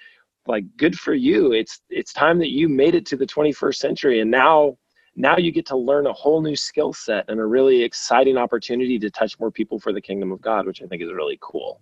like 0.46 0.64
good 0.76 0.98
for 0.98 1.14
you 1.14 1.52
it's 1.52 1.80
it's 1.90 2.12
time 2.12 2.38
that 2.38 2.50
you 2.50 2.68
made 2.68 2.94
it 2.94 3.06
to 3.06 3.16
the 3.16 3.26
21st 3.26 3.76
century 3.76 4.20
and 4.20 4.30
now 4.30 4.76
now 5.16 5.36
you 5.36 5.52
get 5.52 5.66
to 5.66 5.76
learn 5.76 6.06
a 6.06 6.12
whole 6.12 6.40
new 6.40 6.56
skill 6.56 6.92
set 6.92 7.24
and 7.28 7.40
a 7.40 7.44
really 7.44 7.82
exciting 7.82 8.36
opportunity 8.36 8.98
to 8.98 9.10
touch 9.10 9.38
more 9.38 9.50
people 9.50 9.78
for 9.78 9.92
the 9.92 10.00
kingdom 10.00 10.32
of 10.32 10.40
God, 10.40 10.66
which 10.66 10.82
I 10.82 10.86
think 10.86 11.02
is 11.02 11.12
really 11.12 11.38
cool. 11.40 11.80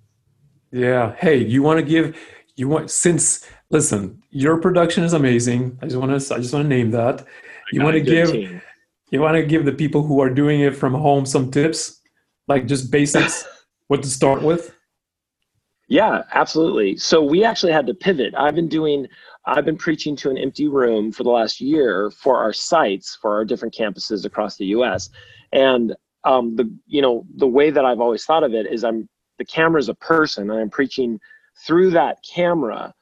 Yeah. 0.70 1.14
Hey, 1.16 1.36
you 1.36 1.62
want 1.62 1.78
to 1.78 1.84
give 1.84 2.16
you 2.56 2.68
want 2.68 2.90
since 2.90 3.46
listen, 3.70 4.22
your 4.30 4.58
production 4.58 5.04
is 5.04 5.12
amazing. 5.12 5.78
I 5.80 5.86
just 5.86 5.96
want 5.96 6.20
to 6.20 6.34
I 6.34 6.38
just 6.38 6.52
want 6.52 6.64
to 6.64 6.68
name 6.68 6.90
that. 6.92 7.24
You 7.72 7.82
want 7.82 7.94
to 7.94 8.00
give 8.00 8.32
team. 8.32 8.62
You 9.10 9.20
want 9.20 9.36
to 9.36 9.44
give 9.44 9.64
the 9.64 9.72
people 9.72 10.02
who 10.02 10.20
are 10.20 10.30
doing 10.30 10.60
it 10.60 10.76
from 10.76 10.94
home 10.94 11.26
some 11.26 11.50
tips, 11.50 12.00
like 12.46 12.66
just 12.66 12.90
basics, 12.90 13.44
what 13.88 14.02
to 14.02 14.08
start 14.08 14.42
with. 14.42 14.74
Yeah, 15.88 16.22
absolutely. 16.32 16.98
So 16.98 17.22
we 17.22 17.44
actually 17.44 17.72
had 17.72 17.86
to 17.86 17.94
pivot. 17.94 18.34
I've 18.36 18.54
been 18.54 18.68
doing 18.68 19.06
I've 19.46 19.64
been 19.64 19.78
preaching 19.78 20.14
to 20.16 20.30
an 20.30 20.36
empty 20.36 20.68
room 20.68 21.10
for 21.10 21.22
the 21.22 21.30
last 21.30 21.60
year 21.60 22.10
for 22.10 22.36
our 22.36 22.52
sites 22.52 23.16
for 23.20 23.34
our 23.34 23.46
different 23.46 23.74
campuses 23.74 24.26
across 24.26 24.56
the 24.56 24.66
U.S. 24.66 25.08
And 25.52 25.96
um, 26.24 26.56
the 26.56 26.70
you 26.86 27.00
know 27.00 27.24
the 27.36 27.46
way 27.46 27.70
that 27.70 27.86
I've 27.86 28.00
always 28.00 28.24
thought 28.24 28.44
of 28.44 28.52
it 28.52 28.66
is 28.66 28.84
I'm 28.84 29.08
the 29.38 29.46
camera 29.46 29.80
is 29.80 29.88
a 29.88 29.94
person 29.94 30.50
and 30.50 30.60
I'm 30.60 30.68
preaching 30.68 31.18
through 31.66 31.90
that 31.90 32.18
camera 32.22 32.92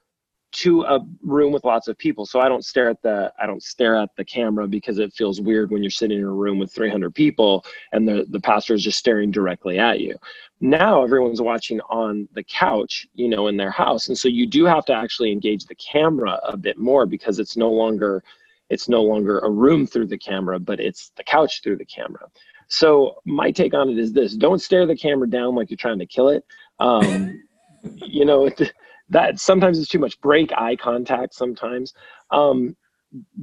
to 0.56 0.82
a 0.84 1.00
room 1.22 1.52
with 1.52 1.64
lots 1.64 1.86
of 1.86 1.98
people. 1.98 2.25
So 2.25 2.40
I 2.40 2.48
don't 2.48 2.64
stare 2.64 2.88
at 2.88 3.02
the 3.02 3.30
I 3.40 3.46
don't 3.46 3.62
stare 3.62 3.94
at 3.94 4.08
the 4.16 4.25
camera 4.25 4.66
because 4.66 4.98
it 4.98 5.12
feels 5.12 5.40
weird 5.40 5.70
when 5.70 5.82
you're 5.82 5.90
sitting 5.90 6.18
in 6.18 6.25
a 6.25 6.30
room 6.30 6.58
with 6.58 6.72
300 6.72 7.14
people 7.14 7.64
and 7.92 8.08
the 8.08 8.26
the 8.30 8.40
pastor 8.40 8.72
is 8.75 8.82
just 8.82 8.98
staring 8.98 9.30
directly 9.30 9.78
at 9.78 10.00
you. 10.00 10.16
Now 10.60 11.04
everyone's 11.04 11.42
watching 11.42 11.80
on 11.90 12.26
the 12.32 12.42
couch, 12.42 13.06
you 13.14 13.28
know, 13.28 13.48
in 13.48 13.58
their 13.58 13.70
house, 13.70 14.08
and 14.08 14.16
so 14.16 14.28
you 14.28 14.46
do 14.46 14.64
have 14.64 14.86
to 14.86 14.94
actually 14.94 15.30
engage 15.30 15.66
the 15.66 15.75
camera 15.75 16.40
a 16.44 16.56
bit 16.56 16.78
more 16.78 17.04
because 17.04 17.38
it's 17.38 17.56
no 17.56 17.70
longer 17.70 18.25
it's 18.70 18.88
no 18.88 19.02
longer 19.02 19.38
a 19.40 19.50
room 19.50 19.86
through 19.86 20.06
the 20.06 20.18
camera, 20.18 20.58
but 20.58 20.80
it's 20.80 21.12
the 21.16 21.22
couch 21.22 21.62
through 21.62 21.76
the 21.76 21.84
camera. 21.84 22.28
So 22.68 23.20
my 23.26 23.50
take 23.50 23.75
on 23.75 23.90
it 23.90 23.98
is 23.98 24.14
this: 24.14 24.34
don't 24.34 24.62
stare 24.62 24.86
the 24.86 24.96
camera 24.96 25.28
down 25.28 25.54
like 25.54 25.70
you're 25.70 25.76
trying 25.76 25.98
to 25.98 26.06
kill 26.06 26.30
it. 26.30 26.44
Um, 26.80 27.42
you 27.94 28.25
know, 28.25 28.48
that 29.10 29.40
sometimes 29.40 29.78
it's 29.78 29.88
too 29.88 29.98
much. 29.98 30.20
Break 30.20 30.52
eye 30.52 30.76
contact 30.76 31.34
sometimes. 31.34 31.94
Um, 32.30 32.76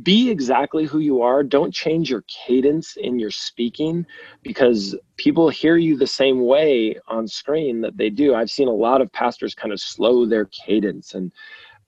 be 0.04 0.30
exactly 0.30 0.86
who 0.86 1.00
you 1.00 1.22
are. 1.22 1.44
Don't 1.44 1.74
change 1.74 2.10
your 2.10 2.24
cadence 2.48 2.98
in 2.98 3.20
your 3.20 3.32
speaking 3.32 4.06
because 4.44 4.98
people 5.18 5.50
hear 5.50 5.78
you 5.78 5.98
the 5.98 6.08
same 6.08 6.46
way 6.46 6.98
on 7.08 7.28
screen 7.28 7.82
that 7.82 7.98
they 7.98 8.10
do. 8.10 8.36
I've 8.36 8.52
seen 8.52 8.68
a 8.68 8.74
lot 8.74 9.02
of 9.02 9.12
pastors 9.14 9.56
kind 9.56 9.74
of 9.74 9.80
slow 9.82 10.26
their 10.26 10.46
cadence 10.46 11.14
and 11.16 11.32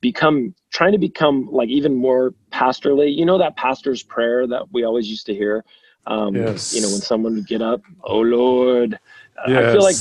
become 0.01 0.53
trying 0.72 0.91
to 0.91 0.98
become 0.98 1.50
like 1.51 1.70
even 1.70 1.96
more 1.96 2.34
pastorly. 2.51 3.10
You 3.10 3.25
know 3.25 3.38
that 3.39 3.58
pastor's 3.58 4.03
prayer 4.03 4.48
that 4.48 4.72
we 4.72 4.84
always 4.84 5.10
used 5.10 5.25
to 5.27 5.34
hear. 5.34 5.65
Um, 6.07 6.35
yes. 6.35 6.74
You 6.74 6.81
know 6.81 6.89
when 6.89 7.01
someone 7.01 7.35
would 7.35 7.47
get 7.47 7.62
up, 7.62 7.81
oh 8.03 8.19
Lord. 8.19 9.00
Yes. 9.47 9.65
I 9.65 9.71
feel 9.71 9.83
like 9.83 9.95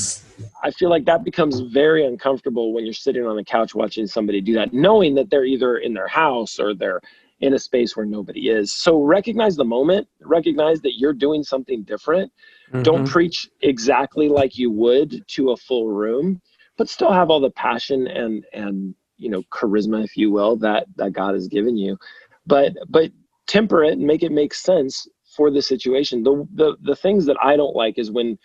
I 0.63 0.71
feel 0.71 0.89
like 0.89 1.05
that 1.05 1.23
becomes 1.23 1.59
very 1.59 2.05
uncomfortable 2.05 2.73
when 2.73 2.85
you're 2.85 2.93
sitting 2.93 3.25
on 3.25 3.35
the 3.35 3.43
couch 3.43 3.75
watching 3.75 4.07
somebody 4.07 4.41
do 4.41 4.53
that, 4.53 4.73
knowing 4.73 5.15
that 5.15 5.29
they're 5.29 5.45
either 5.45 5.77
in 5.77 5.93
their 5.93 6.07
house 6.07 6.59
or 6.59 6.73
they're 6.73 7.01
in 7.41 7.53
a 7.53 7.59
space 7.59 7.95
where 7.95 8.05
nobody 8.05 8.49
is. 8.49 8.73
So 8.73 9.01
recognize 9.01 9.55
the 9.55 9.65
moment, 9.65 10.07
recognize 10.21 10.81
that 10.81 10.97
you're 10.97 11.13
doing 11.13 11.43
something 11.43 11.83
different. 11.83 12.31
Mm-hmm. 12.69 12.83
Don't 12.83 13.07
preach 13.07 13.49
exactly 13.61 14.29
like 14.29 14.57
you 14.57 14.71
would 14.71 15.27
to 15.29 15.51
a 15.51 15.57
full 15.57 15.89
room, 15.89 16.41
but 16.77 16.89
still 16.89 17.11
have 17.11 17.29
all 17.29 17.39
the 17.39 17.51
passion 17.51 18.07
and 18.07 18.45
and 18.53 18.95
you 19.17 19.29
know 19.29 19.43
charisma 19.51 20.03
if 20.03 20.17
you 20.17 20.31
will 20.31 20.55
that 20.57 20.87
that 20.95 21.13
God 21.13 21.33
has 21.33 21.47
given 21.47 21.77
you. 21.77 21.97
But 22.47 22.73
but 22.89 23.11
temper 23.47 23.83
it 23.83 23.93
and 23.93 24.01
make 24.01 24.23
it 24.23 24.31
make 24.31 24.53
sense 24.53 25.07
for 25.35 25.51
the 25.51 25.61
situation. 25.61 26.23
The 26.23 26.47
the 26.53 26.77
the 26.81 26.95
things 26.95 27.25
that 27.25 27.37
I 27.41 27.55
don't 27.55 27.75
like 27.75 27.97
is 27.97 28.11
when 28.11 28.37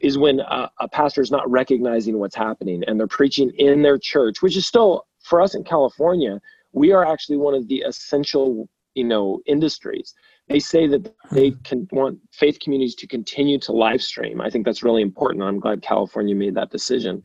is 0.00 0.18
when 0.18 0.40
a, 0.40 0.70
a 0.80 0.88
pastor 0.88 1.22
is 1.22 1.30
not 1.30 1.50
recognizing 1.50 2.18
what's 2.18 2.36
happening 2.36 2.82
and 2.86 3.00
they're 3.00 3.06
preaching 3.06 3.50
in 3.56 3.82
their 3.82 3.98
church, 3.98 4.42
which 4.42 4.56
is 4.56 4.66
still 4.66 5.06
for 5.24 5.40
us 5.40 5.54
in 5.54 5.64
California, 5.64 6.40
we 6.72 6.92
are 6.92 7.06
actually 7.06 7.38
one 7.38 7.54
of 7.54 7.66
the 7.68 7.78
essential, 7.80 8.68
you 8.94 9.04
know, 9.04 9.40
industries. 9.46 10.14
They 10.48 10.60
say 10.60 10.86
that 10.88 11.12
they 11.32 11.50
hmm. 11.50 11.62
can 11.64 11.88
want 11.90 12.18
faith 12.32 12.58
communities 12.60 12.94
to 12.96 13.06
continue 13.06 13.58
to 13.60 13.72
live 13.72 14.02
stream. 14.02 14.40
I 14.40 14.50
think 14.50 14.64
that's 14.64 14.82
really 14.82 15.02
important. 15.02 15.42
I'm 15.42 15.60
glad 15.60 15.82
California 15.82 16.34
made 16.34 16.54
that 16.54 16.70
decision. 16.70 17.22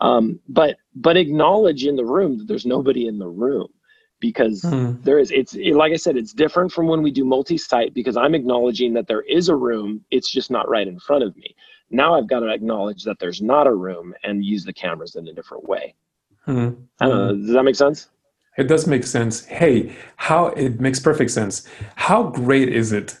Um, 0.00 0.40
but 0.48 0.76
but 0.94 1.16
acknowledge 1.16 1.84
in 1.84 1.96
the 1.96 2.04
room 2.04 2.38
that 2.38 2.48
there's 2.48 2.66
nobody 2.66 3.06
in 3.06 3.18
the 3.18 3.28
room 3.28 3.68
because 4.20 4.62
hmm. 4.62 4.92
there 5.02 5.18
is 5.18 5.30
it's 5.30 5.54
it, 5.54 5.74
like 5.74 5.92
i 5.92 5.96
said 5.96 6.16
it's 6.16 6.32
different 6.32 6.70
from 6.70 6.86
when 6.86 7.02
we 7.02 7.10
do 7.10 7.24
multi-site 7.24 7.94
because 7.94 8.16
i'm 8.16 8.34
acknowledging 8.34 8.92
that 8.92 9.06
there 9.06 9.22
is 9.22 9.48
a 9.48 9.56
room 9.56 10.04
it's 10.10 10.30
just 10.30 10.50
not 10.50 10.68
right 10.68 10.86
in 10.86 10.98
front 10.98 11.24
of 11.24 11.36
me 11.36 11.54
now 11.90 12.14
I've 12.14 12.28
got 12.28 12.40
to 12.40 12.48
acknowledge 12.48 13.04
that 13.04 13.18
there's 13.18 13.42
not 13.42 13.66
a 13.66 13.74
room 13.74 14.14
and 14.22 14.44
use 14.44 14.64
the 14.64 14.72
cameras 14.72 15.16
in 15.16 15.26
a 15.28 15.32
different 15.32 15.68
way. 15.68 15.94
Mm-hmm. 16.46 17.44
does 17.44 17.52
that 17.52 17.62
make 17.64 17.76
sense? 17.76 18.08
It 18.56 18.64
does 18.64 18.86
make 18.86 19.04
sense. 19.04 19.44
Hey, 19.44 19.94
how 20.16 20.48
it 20.48 20.80
makes 20.80 20.98
perfect 20.98 21.30
sense. 21.30 21.68
How 21.96 22.24
great 22.24 22.68
is 22.68 22.92
it 22.92 23.18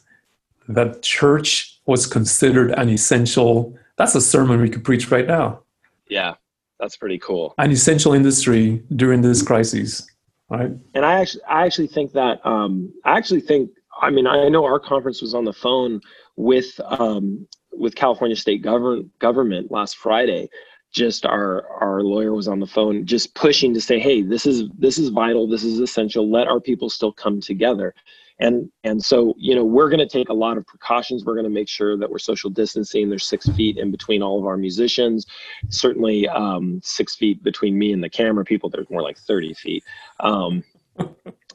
that 0.68 1.02
church 1.02 1.80
was 1.86 2.06
considered 2.06 2.72
an 2.72 2.88
essential? 2.88 3.76
That's 3.96 4.14
a 4.14 4.20
sermon 4.20 4.60
we 4.60 4.70
could 4.70 4.84
preach 4.84 5.10
right 5.10 5.26
now. 5.26 5.62
Yeah, 6.08 6.34
that's 6.78 6.96
pretty 6.96 7.18
cool. 7.18 7.54
An 7.58 7.70
essential 7.70 8.12
industry 8.12 8.82
during 8.96 9.22
this 9.22 9.42
crisis, 9.42 10.06
right? 10.50 10.72
And 10.94 11.06
I 11.06 11.20
actually, 11.20 11.42
I 11.44 11.64
actually 11.64 11.86
think 11.88 12.12
that. 12.12 12.44
Um, 12.44 12.92
I 13.04 13.16
actually 13.16 13.40
think. 13.40 13.70
I 14.02 14.10
mean, 14.10 14.26
I 14.26 14.48
know 14.48 14.64
our 14.64 14.80
conference 14.80 15.20
was 15.20 15.34
on 15.34 15.44
the 15.44 15.52
phone 15.52 16.00
with 16.36 16.80
um, 16.86 17.46
with 17.72 17.94
California 17.94 18.36
state 18.36 18.62
government 18.62 19.10
government 19.18 19.70
last 19.70 19.96
Friday, 19.96 20.48
just 20.92 21.24
our 21.24 21.66
our 21.80 22.02
lawyer 22.02 22.34
was 22.34 22.48
on 22.48 22.60
the 22.60 22.66
phone 22.66 23.06
just 23.06 23.34
pushing 23.34 23.72
to 23.74 23.80
say, 23.80 23.98
hey, 23.98 24.22
this 24.22 24.46
is 24.46 24.64
this 24.78 24.98
is 24.98 25.10
vital, 25.10 25.48
this 25.48 25.62
is 25.62 25.78
essential. 25.78 26.30
Let 26.30 26.48
our 26.48 26.60
people 26.60 26.90
still 26.90 27.12
come 27.12 27.40
together. 27.40 27.94
And 28.40 28.70
and 28.84 29.02
so, 29.04 29.34
you 29.36 29.54
know, 29.54 29.64
we're 29.64 29.90
gonna 29.90 30.08
take 30.08 30.30
a 30.30 30.34
lot 30.34 30.56
of 30.56 30.66
precautions. 30.66 31.24
We're 31.24 31.36
gonna 31.36 31.50
make 31.50 31.68
sure 31.68 31.96
that 31.96 32.10
we're 32.10 32.18
social 32.18 32.50
distancing. 32.50 33.08
There's 33.08 33.26
six 33.26 33.48
feet 33.50 33.76
in 33.76 33.90
between 33.90 34.22
all 34.22 34.38
of 34.38 34.46
our 34.46 34.56
musicians. 34.56 35.26
Certainly 35.68 36.26
um, 36.28 36.80
six 36.82 37.14
feet 37.14 37.42
between 37.42 37.78
me 37.78 37.92
and 37.92 38.02
the 38.02 38.08
camera 38.08 38.44
people. 38.44 38.70
There's 38.70 38.90
more 38.90 39.02
like 39.02 39.18
30 39.18 39.54
feet. 39.54 39.84
Um, 40.20 40.64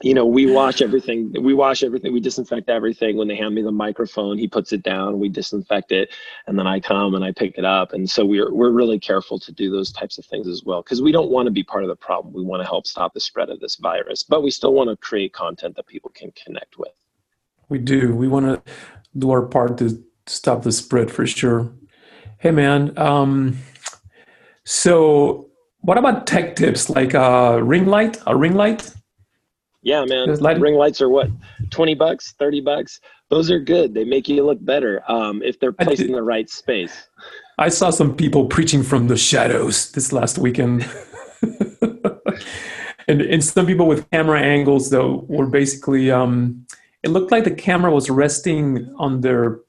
you 0.02 0.12
know, 0.12 0.26
we 0.26 0.50
wash 0.50 0.82
everything. 0.82 1.32
We 1.42 1.54
wash 1.54 1.82
everything. 1.82 2.12
We 2.12 2.20
disinfect 2.20 2.68
everything. 2.68 3.16
When 3.16 3.28
they 3.28 3.36
hand 3.36 3.54
me 3.54 3.62
the 3.62 3.72
microphone, 3.72 4.36
he 4.36 4.46
puts 4.46 4.72
it 4.72 4.82
down. 4.82 5.18
We 5.18 5.28
disinfect 5.28 5.90
it, 5.90 6.10
and 6.46 6.58
then 6.58 6.66
I 6.66 6.80
come 6.80 7.14
and 7.14 7.24
I 7.24 7.32
pick 7.32 7.56
it 7.56 7.64
up. 7.64 7.92
And 7.92 8.08
so 8.08 8.24
we're 8.24 8.52
we're 8.52 8.70
really 8.70 8.98
careful 8.98 9.38
to 9.40 9.52
do 9.52 9.70
those 9.70 9.90
types 9.90 10.18
of 10.18 10.26
things 10.26 10.48
as 10.48 10.64
well 10.64 10.82
because 10.82 11.00
we 11.00 11.12
don't 11.12 11.30
want 11.30 11.46
to 11.46 11.50
be 11.50 11.62
part 11.62 11.82
of 11.82 11.88
the 11.88 11.96
problem. 11.96 12.34
We 12.34 12.44
want 12.44 12.62
to 12.62 12.68
help 12.68 12.86
stop 12.86 13.14
the 13.14 13.20
spread 13.20 13.48
of 13.48 13.60
this 13.60 13.76
virus, 13.76 14.22
but 14.22 14.42
we 14.42 14.50
still 14.50 14.74
want 14.74 14.90
to 14.90 14.96
create 14.96 15.32
content 15.32 15.76
that 15.76 15.86
people 15.86 16.10
can 16.14 16.30
connect 16.32 16.78
with. 16.78 16.92
We 17.68 17.78
do. 17.78 18.14
We 18.14 18.28
want 18.28 18.46
to 18.46 18.72
do 19.18 19.30
our 19.30 19.42
part 19.42 19.78
to 19.78 20.04
stop 20.26 20.62
the 20.62 20.72
spread 20.72 21.10
for 21.10 21.26
sure. 21.26 21.72
Hey, 22.38 22.50
man. 22.50 22.96
Um, 22.98 23.58
so, 24.64 25.48
what 25.80 25.96
about 25.96 26.26
tech 26.26 26.56
tips 26.56 26.90
like 26.90 27.14
a 27.14 27.62
ring 27.62 27.86
light? 27.86 28.18
A 28.26 28.36
ring 28.36 28.54
light? 28.54 28.92
Yeah, 29.86 30.04
man. 30.04 30.34
Light- 30.40 30.58
Ring 30.58 30.74
lights 30.74 31.00
are 31.00 31.08
what, 31.08 31.30
twenty 31.70 31.94
bucks, 31.94 32.34
thirty 32.40 32.60
bucks. 32.60 32.98
Those 33.30 33.52
are 33.52 33.60
good. 33.60 33.94
They 33.94 34.02
make 34.02 34.28
you 34.28 34.44
look 34.44 34.58
better 34.64 35.00
um, 35.08 35.44
if 35.44 35.60
they're 35.60 35.70
placed 35.70 36.02
in 36.02 36.10
the 36.10 36.24
right 36.24 36.50
space. 36.50 37.06
I 37.56 37.68
saw 37.68 37.90
some 37.90 38.16
people 38.16 38.46
preaching 38.46 38.82
from 38.82 39.06
the 39.06 39.16
shadows 39.16 39.92
this 39.92 40.12
last 40.12 40.38
weekend. 40.38 40.88
and, 43.06 43.20
and 43.22 43.44
some 43.44 43.64
people 43.64 43.86
with 43.86 44.10
camera 44.10 44.40
angles 44.40 44.90
though 44.90 45.24
were 45.28 45.46
basically 45.46 46.10
um, 46.10 46.66
it 47.04 47.10
looked 47.10 47.30
like 47.30 47.44
the 47.44 47.54
camera 47.54 47.92
was 47.92 48.10
resting 48.10 48.92
on 48.98 49.20
their 49.20 49.60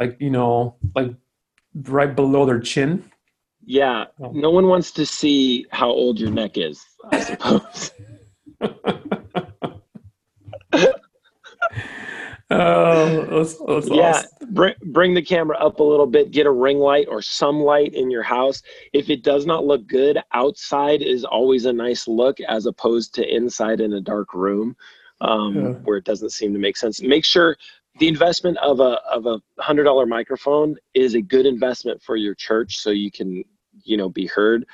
like 0.00 0.16
you 0.18 0.30
know 0.30 0.74
like 0.96 1.14
right 1.84 2.16
below 2.16 2.44
their 2.44 2.58
chin 2.58 3.04
yeah 3.64 4.06
oh. 4.20 4.32
no 4.32 4.50
one 4.50 4.66
wants 4.66 4.90
to 4.90 5.06
see 5.06 5.64
how 5.70 5.88
old 5.88 6.18
your 6.18 6.30
neck 6.30 6.56
is 6.56 6.84
i 7.12 7.20
suppose 7.30 7.92
oh, 12.50 13.24
that's, 13.26 13.58
that's 13.58 13.88
yeah. 13.90 14.10
Awesome. 14.10 14.28
Bring, 14.50 14.74
bring 14.86 15.14
the 15.14 15.22
camera 15.22 15.56
up 15.58 15.80
a 15.80 15.84
little 15.84 16.06
bit. 16.06 16.30
Get 16.30 16.46
a 16.46 16.50
ring 16.50 16.78
light 16.78 17.06
or 17.08 17.22
some 17.22 17.60
light 17.60 17.94
in 17.94 18.10
your 18.10 18.22
house. 18.22 18.62
If 18.92 19.10
it 19.10 19.22
does 19.22 19.46
not 19.46 19.64
look 19.64 19.86
good, 19.86 20.18
outside 20.32 21.02
is 21.02 21.24
always 21.24 21.64
a 21.66 21.72
nice 21.72 22.08
look 22.08 22.40
as 22.40 22.66
opposed 22.66 23.14
to 23.14 23.34
inside 23.34 23.80
in 23.80 23.92
a 23.92 24.00
dark 24.00 24.34
room 24.34 24.76
um, 25.20 25.54
yeah. 25.56 25.68
where 25.84 25.96
it 25.96 26.04
doesn't 26.04 26.30
seem 26.30 26.52
to 26.52 26.58
make 26.58 26.76
sense. 26.76 27.02
Make 27.02 27.24
sure 27.24 27.56
the 27.98 28.08
investment 28.08 28.56
of 28.58 28.80
a 28.80 29.00
of 29.10 29.26
a 29.26 29.40
hundred 29.58 29.84
dollar 29.84 30.06
microphone 30.06 30.76
is 30.94 31.14
a 31.14 31.20
good 31.20 31.46
investment 31.46 32.02
for 32.02 32.16
your 32.16 32.34
church, 32.34 32.78
so 32.78 32.90
you 32.90 33.10
can 33.10 33.42
you 33.84 33.96
know 33.96 34.08
be 34.08 34.26
heard. 34.26 34.64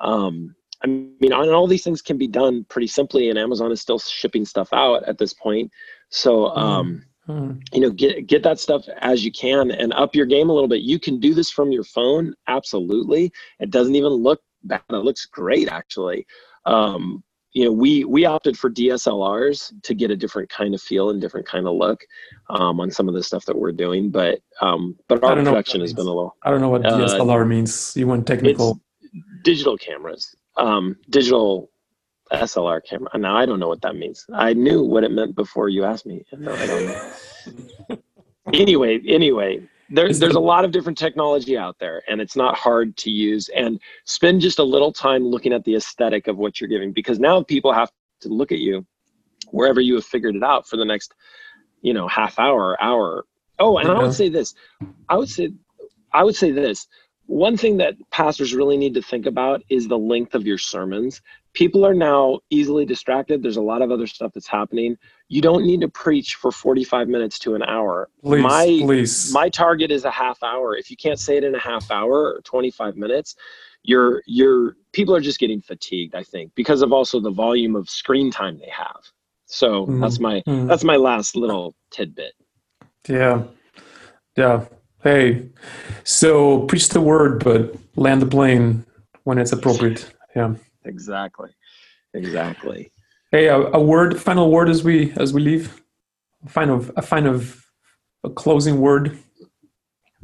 Um, 0.00 0.54
I 0.84 0.88
mean, 0.88 1.32
all 1.32 1.66
these 1.66 1.84
things 1.84 2.02
can 2.02 2.18
be 2.18 2.26
done 2.26 2.64
pretty 2.68 2.88
simply, 2.88 3.30
and 3.30 3.38
Amazon 3.38 3.70
is 3.70 3.80
still 3.80 3.98
shipping 3.98 4.44
stuff 4.44 4.68
out 4.72 5.04
at 5.04 5.18
this 5.18 5.32
point. 5.32 5.70
So, 6.10 6.46
mm-hmm. 6.46 6.58
um, 6.58 7.02
Hmm. 7.26 7.52
You 7.72 7.82
know, 7.82 7.90
get 7.90 8.26
get 8.26 8.42
that 8.42 8.58
stuff 8.58 8.84
as 9.00 9.24
you 9.24 9.30
can 9.30 9.70
and 9.70 9.92
up 9.92 10.14
your 10.14 10.26
game 10.26 10.50
a 10.50 10.52
little 10.52 10.68
bit. 10.68 10.82
You 10.82 10.98
can 10.98 11.20
do 11.20 11.34
this 11.34 11.50
from 11.50 11.70
your 11.70 11.84
phone, 11.84 12.34
absolutely. 12.48 13.30
It 13.60 13.70
doesn't 13.70 13.94
even 13.94 14.12
look 14.12 14.40
bad. 14.64 14.82
It 14.90 14.96
looks 14.96 15.26
great 15.26 15.68
actually. 15.68 16.26
Um, 16.66 17.22
you 17.52 17.64
know, 17.64 17.72
we 17.72 18.04
we 18.04 18.24
opted 18.24 18.58
for 18.58 18.70
DSLRs 18.70 19.72
to 19.82 19.94
get 19.94 20.10
a 20.10 20.16
different 20.16 20.48
kind 20.48 20.74
of 20.74 20.82
feel 20.82 21.10
and 21.10 21.20
different 21.20 21.46
kind 21.46 21.68
of 21.68 21.74
look 21.74 22.00
um, 22.50 22.80
on 22.80 22.90
some 22.90 23.08
of 23.08 23.14
the 23.14 23.22
stuff 23.22 23.44
that 23.44 23.56
we're 23.56 23.72
doing. 23.72 24.10
But 24.10 24.40
um, 24.60 24.96
but 25.06 25.22
our 25.22 25.36
production 25.36 25.80
has 25.80 25.92
been 25.92 26.06
a 26.06 26.08
little. 26.08 26.36
I 26.42 26.50
don't 26.50 26.60
know 26.60 26.70
what 26.70 26.82
DSLR 26.82 27.42
uh, 27.42 27.44
means. 27.44 27.96
You 27.96 28.08
went 28.08 28.26
technical. 28.26 28.80
digital 29.44 29.76
cameras, 29.76 30.34
um, 30.56 30.96
digital 31.10 31.70
SLR 32.32 32.80
camera. 32.84 33.10
Now 33.18 33.36
I 33.36 33.46
don't 33.46 33.60
know 33.60 33.68
what 33.68 33.82
that 33.82 33.96
means. 33.96 34.24
I 34.32 34.54
knew 34.54 34.82
what 34.82 35.04
it 35.04 35.10
meant 35.10 35.34
before 35.34 35.68
you 35.68 35.84
asked 35.84 36.06
me. 36.06 36.24
No, 36.32 36.52
I 36.52 36.66
don't 36.66 36.86
know. 36.86 37.98
anyway, 38.52 39.00
anyway, 39.06 39.60
there's 39.90 40.18
there's 40.18 40.34
a 40.34 40.40
lot 40.40 40.64
of 40.64 40.72
different 40.72 40.96
technology 40.96 41.56
out 41.56 41.78
there, 41.78 42.02
and 42.08 42.20
it's 42.20 42.36
not 42.36 42.56
hard 42.56 42.96
to 42.98 43.10
use. 43.10 43.48
And 43.54 43.80
spend 44.04 44.40
just 44.40 44.58
a 44.58 44.64
little 44.64 44.92
time 44.92 45.24
looking 45.24 45.52
at 45.52 45.64
the 45.64 45.76
aesthetic 45.76 46.26
of 46.26 46.38
what 46.38 46.60
you're 46.60 46.68
giving, 46.68 46.92
because 46.92 47.18
now 47.18 47.42
people 47.42 47.72
have 47.72 47.90
to 48.20 48.28
look 48.28 48.52
at 48.52 48.58
you 48.58 48.86
wherever 49.50 49.80
you 49.80 49.94
have 49.96 50.04
figured 50.04 50.34
it 50.34 50.42
out 50.42 50.66
for 50.66 50.76
the 50.76 50.84
next, 50.84 51.14
you 51.82 51.92
know, 51.92 52.08
half 52.08 52.38
hour, 52.38 52.80
hour. 52.82 53.26
Oh, 53.58 53.76
and 53.76 53.90
I 53.90 53.98
would 53.98 54.14
say 54.14 54.30
this. 54.30 54.54
I 55.08 55.16
would 55.16 55.28
say, 55.28 55.52
I 56.12 56.24
would 56.24 56.36
say 56.36 56.50
this 56.50 56.86
one 57.32 57.56
thing 57.56 57.78
that 57.78 57.94
pastors 58.10 58.52
really 58.52 58.76
need 58.76 58.92
to 58.92 59.00
think 59.00 59.24
about 59.24 59.62
is 59.70 59.88
the 59.88 59.96
length 59.96 60.34
of 60.34 60.46
your 60.46 60.58
sermons. 60.58 61.22
People 61.54 61.84
are 61.86 61.94
now 61.94 62.40
easily 62.50 62.84
distracted. 62.84 63.42
There's 63.42 63.56
a 63.56 63.62
lot 63.62 63.80
of 63.80 63.90
other 63.90 64.06
stuff 64.06 64.32
that's 64.34 64.46
happening. 64.46 64.98
You 65.28 65.40
don't 65.40 65.64
need 65.64 65.80
to 65.80 65.88
preach 65.88 66.34
for 66.34 66.52
45 66.52 67.08
minutes 67.08 67.38
to 67.40 67.54
an 67.54 67.62
hour. 67.62 68.10
Please, 68.22 68.42
my, 68.42 68.80
please. 68.82 69.32
my 69.32 69.48
target 69.48 69.90
is 69.90 70.04
a 70.04 70.10
half 70.10 70.42
hour. 70.42 70.76
If 70.76 70.90
you 70.90 70.96
can't 70.96 71.18
say 71.18 71.38
it 71.38 71.44
in 71.44 71.54
a 71.54 71.58
half 71.58 71.90
hour 71.90 72.34
or 72.34 72.42
25 72.44 72.96
minutes, 72.96 73.34
you're 73.82 74.22
you're 74.26 74.76
people 74.92 75.14
are 75.14 75.20
just 75.20 75.40
getting 75.40 75.62
fatigued, 75.62 76.14
I 76.14 76.22
think, 76.22 76.52
because 76.54 76.82
of 76.82 76.92
also 76.92 77.18
the 77.18 77.30
volume 77.30 77.76
of 77.76 77.88
screen 77.88 78.30
time 78.30 78.58
they 78.58 78.70
have. 78.70 79.02
So 79.46 79.86
mm-hmm. 79.86 80.00
that's 80.00 80.20
my 80.20 80.42
mm-hmm. 80.46 80.66
that's 80.66 80.84
my 80.84 80.96
last 80.96 81.34
little 81.34 81.74
tidbit. 81.90 82.34
Yeah. 83.08 83.44
Yeah. 84.36 84.66
Hey, 85.02 85.48
so 86.04 86.60
preach 86.66 86.90
the 86.90 87.00
word, 87.00 87.42
but 87.44 87.74
land 87.96 88.22
the 88.22 88.26
plane 88.26 88.84
when 89.24 89.38
it's 89.38 89.52
appropriate. 89.52 90.12
Yeah. 90.36 90.54
Exactly. 90.84 91.50
Exactly. 92.14 92.92
Hey, 93.32 93.48
a, 93.48 93.56
a 93.58 93.80
word, 93.82 94.20
final 94.20 94.50
word 94.50 94.68
as 94.68 94.84
we 94.84 95.12
as 95.16 95.32
we 95.32 95.40
leave. 95.42 95.82
A 96.44 96.48
final, 96.48 96.86
a 96.96 97.02
final, 97.02 97.40
a 98.24 98.30
closing 98.30 98.80
word. 98.80 99.18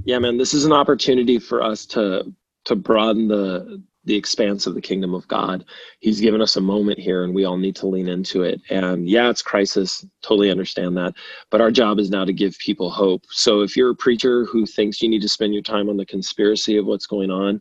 Yeah, 0.04 0.18
man. 0.18 0.38
This 0.38 0.54
is 0.54 0.64
an 0.64 0.72
opportunity 0.72 1.38
for 1.38 1.62
us 1.62 1.86
to 1.86 2.32
to 2.66 2.76
broaden 2.76 3.28
the 3.28 3.82
the 4.08 4.16
expanse 4.16 4.66
of 4.66 4.74
the 4.74 4.80
kingdom 4.80 5.14
of 5.14 5.28
God. 5.28 5.64
He's 6.00 6.20
given 6.20 6.40
us 6.40 6.56
a 6.56 6.60
moment 6.60 6.98
here 6.98 7.24
and 7.24 7.34
we 7.34 7.44
all 7.44 7.58
need 7.58 7.76
to 7.76 7.86
lean 7.86 8.08
into 8.08 8.42
it. 8.42 8.60
And 8.70 9.08
yeah, 9.08 9.28
it's 9.28 9.42
crisis, 9.42 10.04
totally 10.22 10.50
understand 10.50 10.96
that. 10.96 11.12
But 11.50 11.60
our 11.60 11.70
job 11.70 12.00
is 12.00 12.10
now 12.10 12.24
to 12.24 12.32
give 12.32 12.58
people 12.58 12.90
hope. 12.90 13.22
So 13.30 13.60
if 13.60 13.76
you're 13.76 13.90
a 13.90 13.94
preacher 13.94 14.46
who 14.46 14.64
thinks 14.64 15.02
you 15.02 15.10
need 15.10 15.22
to 15.22 15.28
spend 15.28 15.52
your 15.52 15.62
time 15.62 15.90
on 15.90 15.98
the 15.98 16.06
conspiracy 16.06 16.78
of 16.78 16.86
what's 16.86 17.06
going 17.06 17.30
on, 17.30 17.60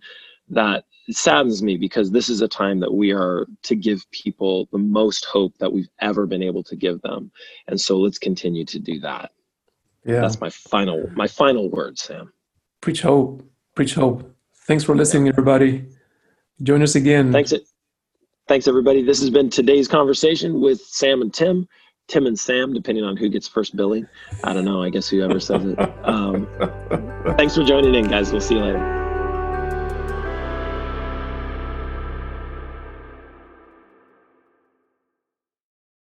that 0.50 0.86
saddens 1.12 1.62
me 1.62 1.75
because 1.75 2.12
this 2.12 2.30
is 2.30 2.42
a 2.42 2.48
time 2.48 2.80
that 2.80 2.94
we 2.94 3.12
are 3.12 3.46
to 3.63 3.75
give 3.75 4.10
people 4.12 4.70
the 4.72 4.77
most 4.77 5.25
hope 5.25 5.58
that 5.58 5.72
we've 5.72 5.89
ever 6.00 6.25
been 6.25 6.44
able 6.44 6.63
to 6.63 6.77
give 6.77 7.01
them. 7.01 7.30
And 7.68 7.80
so 7.80 7.98
let's 7.98 8.18
continue 8.18 8.63
to 8.66 8.80
do 8.80 9.00
that. 9.01 9.32
Yeah. 10.06 10.22
That's 10.22 10.39
my 10.39 10.50
final 10.50 11.10
my 11.13 11.27
final 11.27 11.70
word, 11.70 12.00
Sam. 12.00 12.32
Preach 12.80 13.01
hope. 13.01 13.44
Preach 13.75 13.96
hope. 13.96 14.34
Thanks 14.65 14.86
for 14.86 14.95
listening, 14.95 15.28
everybody. 15.28 15.86
Join 16.63 16.82
us 16.82 16.96
again. 16.96 17.32
Thanks. 17.32 17.54
Thanks, 18.48 18.67
everybody. 18.67 19.04
This 19.04 19.20
has 19.20 19.30
been 19.30 19.50
today's 19.50 19.88
conversation 19.88 20.62
with 20.62 20.80
Sam 20.82 21.22
and 21.22 21.34
Tim. 21.34 21.67
Tim 22.08 22.26
and 22.26 22.39
Sam, 22.39 22.74
depending 22.74 23.04
on 23.04 23.17
who 23.17 23.28
gets 23.28 23.48
first 23.48 23.76
billing. 23.76 24.08
I 24.46 24.54
don't 24.54 24.63
know. 24.63 24.82
I 24.82 24.89
guess 24.89 25.10
whoever 25.10 25.39
says 25.41 25.65
it. 25.65 25.78
Um, 26.06 26.48
thanks 27.38 27.56
for 27.56 27.65
joining 27.65 27.93
in, 27.93 28.08
guys. 28.08 28.32
We'll 28.32 28.39
see 28.39 28.56
you 28.56 28.62
later. 28.62 29.07